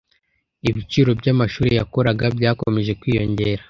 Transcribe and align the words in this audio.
Ibiciro 0.69 1.09
byamashuri 1.19 1.71
yakoraga 1.79 2.25
byakomeje 2.37 2.91
kwiyongera. 2.99 3.59